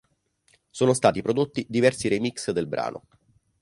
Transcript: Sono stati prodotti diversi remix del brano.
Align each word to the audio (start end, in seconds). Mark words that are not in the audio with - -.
Sono 0.71 0.95
stati 0.95 1.21
prodotti 1.21 1.63
diversi 1.69 2.07
remix 2.07 2.49
del 2.49 2.65
brano. 2.65 3.03